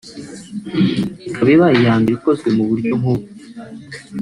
Ikaba 1.27 1.49
ibaye 1.55 1.77
iya 1.81 1.93
mbere 1.99 2.15
ikozwe 2.17 2.49
mu 2.57 2.63
buryo 2.69 2.93
nk’ubu 2.99 3.25